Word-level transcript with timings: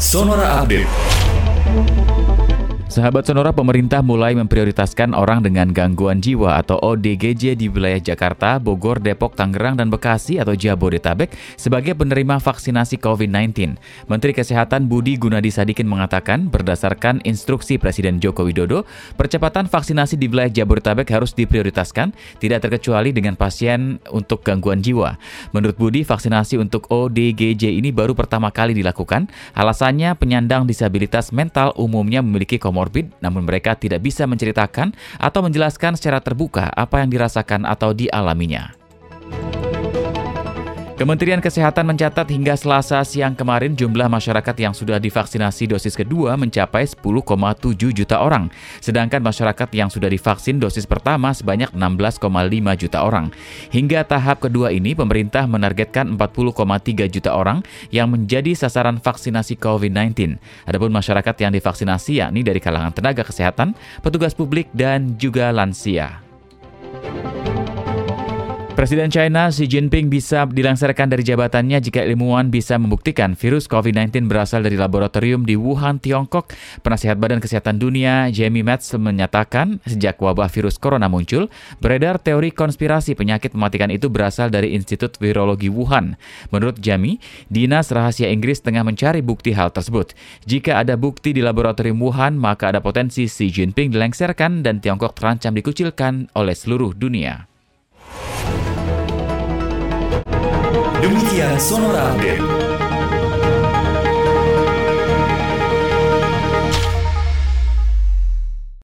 Sonora 0.00 0.62
Update. 0.62 2.29
Sahabat 2.90 3.22
Sonora, 3.22 3.54
pemerintah 3.54 4.02
mulai 4.02 4.34
memprioritaskan 4.34 5.14
orang 5.14 5.46
dengan 5.46 5.70
gangguan 5.70 6.18
jiwa 6.18 6.58
atau 6.58 6.74
ODGJ 6.74 7.54
di 7.54 7.70
wilayah 7.70 8.02
Jakarta, 8.02 8.58
Bogor, 8.58 8.98
Depok, 8.98 9.38
Tangerang, 9.38 9.78
dan 9.78 9.94
Bekasi 9.94 10.42
atau 10.42 10.58
Jabodetabek 10.58 11.30
sebagai 11.54 11.94
penerima 11.94 12.42
vaksinasi 12.42 12.98
COVID-19. 12.98 13.78
Menteri 14.10 14.34
Kesehatan 14.34 14.90
Budi 14.90 15.14
Gunadi 15.22 15.54
Sadikin 15.54 15.86
mengatakan, 15.86 16.50
berdasarkan 16.50 17.22
instruksi 17.22 17.78
Presiden 17.78 18.18
Joko 18.18 18.42
Widodo, 18.42 18.82
percepatan 19.14 19.70
vaksinasi 19.70 20.18
di 20.18 20.26
wilayah 20.26 20.50
Jabodetabek 20.50 21.14
harus 21.14 21.30
diprioritaskan, 21.30 22.10
tidak 22.42 22.66
terkecuali 22.66 23.14
dengan 23.14 23.38
pasien 23.38 24.02
untuk 24.10 24.42
gangguan 24.42 24.82
jiwa. 24.82 25.14
Menurut 25.54 25.78
Budi, 25.78 26.02
vaksinasi 26.02 26.58
untuk 26.58 26.90
ODGJ 26.90 27.70
ini 27.70 27.94
baru 27.94 28.18
pertama 28.18 28.50
kali 28.50 28.74
dilakukan. 28.74 29.30
Alasannya, 29.54 30.18
penyandang 30.18 30.66
disabilitas 30.66 31.30
mental 31.30 31.70
umumnya 31.78 32.18
memiliki 32.18 32.58
komorbid 32.58 32.79
komorbid, 32.80 33.12
namun 33.20 33.44
mereka 33.44 33.76
tidak 33.76 34.00
bisa 34.00 34.24
menceritakan 34.24 34.96
atau 35.20 35.44
menjelaskan 35.44 36.00
secara 36.00 36.24
terbuka 36.24 36.72
apa 36.72 37.04
yang 37.04 37.12
dirasakan 37.12 37.68
atau 37.68 37.92
dialaminya. 37.92 38.79
Kementerian 41.00 41.40
Kesehatan 41.40 41.88
mencatat 41.88 42.28
hingga 42.28 42.52
Selasa 42.60 43.00
siang 43.08 43.32
kemarin 43.32 43.72
jumlah 43.72 44.04
masyarakat 44.12 44.52
yang 44.60 44.76
sudah 44.76 45.00
divaksinasi 45.00 45.72
dosis 45.72 45.96
kedua 45.96 46.36
mencapai 46.36 46.84
10,7 46.84 47.72
juta 47.88 48.20
orang, 48.20 48.52
sedangkan 48.84 49.24
masyarakat 49.24 49.64
yang 49.72 49.88
sudah 49.88 50.12
divaksin 50.12 50.60
dosis 50.60 50.84
pertama 50.84 51.32
sebanyak 51.32 51.72
16,5 51.72 52.20
juta 52.76 53.00
orang. 53.00 53.32
Hingga 53.72 54.04
tahap 54.04 54.44
kedua 54.44 54.76
ini, 54.76 54.92
pemerintah 54.92 55.48
menargetkan 55.48 56.20
40,3 56.20 57.08
juta 57.08 57.32
orang 57.32 57.64
yang 57.88 58.12
menjadi 58.12 58.52
sasaran 58.52 59.00
vaksinasi 59.00 59.56
COVID-19. 59.56 60.36
Adapun 60.68 60.92
masyarakat 60.92 61.36
yang 61.40 61.56
divaksinasi 61.56 62.20
yakni 62.20 62.44
dari 62.44 62.60
kalangan 62.60 62.92
tenaga 62.92 63.24
kesehatan, 63.24 63.72
petugas 64.04 64.36
publik, 64.36 64.68
dan 64.76 65.16
juga 65.16 65.48
lansia. 65.48 66.29
Presiden 68.80 69.12
China 69.12 69.52
Xi 69.52 69.68
Jinping 69.68 70.08
bisa 70.08 70.48
dilangsirkan 70.48 71.12
dari 71.12 71.20
jabatannya 71.20 71.84
jika 71.84 72.00
ilmuwan 72.00 72.48
bisa 72.48 72.80
membuktikan 72.80 73.36
virus 73.36 73.68
COVID-19 73.68 74.24
berasal 74.24 74.64
dari 74.64 74.80
laboratorium 74.80 75.44
di 75.44 75.52
Wuhan, 75.52 76.00
Tiongkok. 76.00 76.56
Penasihat 76.80 77.20
Badan 77.20 77.44
Kesehatan 77.44 77.76
Dunia 77.76 78.32
Jamie 78.32 78.64
Metz 78.64 78.88
menyatakan 78.96 79.84
sejak 79.84 80.16
wabah 80.16 80.48
virus 80.48 80.80
corona 80.80 81.12
muncul, 81.12 81.52
beredar 81.76 82.24
teori 82.24 82.56
konspirasi 82.56 83.12
penyakit 83.12 83.52
mematikan 83.52 83.92
itu 83.92 84.08
berasal 84.08 84.48
dari 84.48 84.72
Institut 84.72 85.20
Virologi 85.20 85.68
Wuhan. 85.68 86.16
Menurut 86.48 86.80
Jamie, 86.80 87.20
Dinas 87.52 87.92
Rahasia 87.92 88.32
Inggris 88.32 88.64
tengah 88.64 88.80
mencari 88.80 89.20
bukti 89.20 89.52
hal 89.52 89.76
tersebut. 89.76 90.16
Jika 90.48 90.80
ada 90.80 90.96
bukti 90.96 91.36
di 91.36 91.44
laboratorium 91.44 92.00
Wuhan, 92.00 92.40
maka 92.40 92.72
ada 92.72 92.80
potensi 92.80 93.28
Xi 93.28 93.52
Jinping 93.52 93.92
dilengsarkan 93.92 94.64
dan 94.64 94.80
Tiongkok 94.80 95.12
terancam 95.12 95.52
dikucilkan 95.52 96.32
oleh 96.32 96.56
seluruh 96.56 96.96
dunia. 96.96 97.49
Demikian 101.00 101.56
Sonora 101.56 102.12
Update. 102.12 102.89